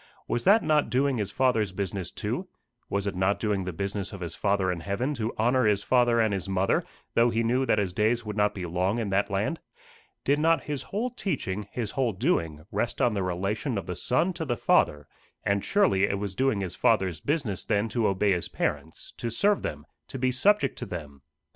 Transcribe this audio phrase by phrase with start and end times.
[0.27, 2.47] Was that not doing his Father's business too?
[2.89, 6.19] Was it not doing the business of his Father in heaven to honour his father
[6.19, 9.29] and his mother, though he knew that his days would not be long in that
[9.29, 9.59] land?
[10.23, 14.33] Did not his whole teaching, his whole doing, rest on the relation of the Son
[14.33, 15.07] to the Father
[15.43, 19.61] and surely it was doing his Father's business then to obey his parents to serve
[19.61, 21.21] them, to be subject to them.